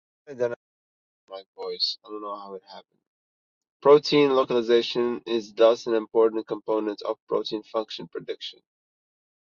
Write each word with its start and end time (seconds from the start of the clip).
Protein 3.83 4.31
localization 4.33 5.21
is 5.27 5.53
thus 5.53 5.85
an 5.85 5.93
important 5.93 6.47
component 6.47 7.03
of 7.03 7.19
protein 7.27 7.61
function 7.61 8.07
prediction. 8.07 8.63